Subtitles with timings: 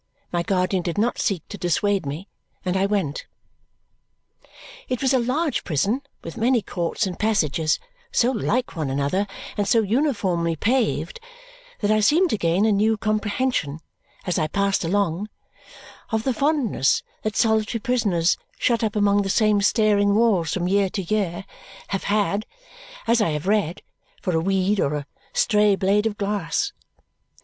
[0.31, 2.27] My guardian did not seek to dissuade me,
[2.65, 3.27] and I went.
[4.89, 7.77] It was a large prison with many courts and passages
[8.11, 9.27] so like one another
[9.57, 11.19] and so uniformly paved
[11.81, 13.77] that I seemed to gain a new comprehension,
[14.25, 15.29] as I passed along,
[16.09, 20.89] of the fondness that solitary prisoners, shut up among the same staring walls from year
[20.89, 21.45] to year,
[21.89, 22.47] have had
[23.05, 23.83] as I have read
[24.19, 26.73] for a weed or a stray blade of grass.